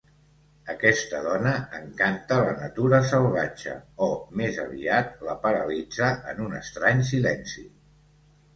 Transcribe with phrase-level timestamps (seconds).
[0.73, 3.77] Aquesta dona encanta la natura salvatge
[4.07, 4.09] o,
[4.43, 7.71] més aviat, la paralitza en un estrany silenci.